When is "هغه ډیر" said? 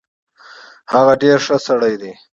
0.93-1.37